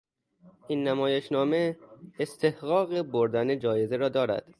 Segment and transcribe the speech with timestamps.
[0.67, 1.77] این نمایشنامه
[2.19, 4.45] استحقاق بردن جایزه را دارد.